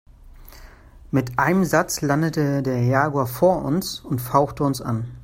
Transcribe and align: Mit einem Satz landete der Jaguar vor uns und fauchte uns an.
Mit 1.11 1.37
einem 1.37 1.63
Satz 1.63 2.01
landete 2.01 2.63
der 2.63 2.81
Jaguar 2.83 3.27
vor 3.27 3.63
uns 3.63 3.99
und 3.99 4.19
fauchte 4.19 4.63
uns 4.63 4.81
an. 4.81 5.05